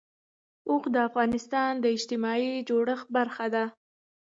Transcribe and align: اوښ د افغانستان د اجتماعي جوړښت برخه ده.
اوښ 0.69 0.83
د 0.93 0.95
افغانستان 1.09 1.71
د 1.79 1.85
اجتماعي 1.95 2.53
جوړښت 2.69 3.07
برخه 3.17 3.45
ده. 3.53 3.63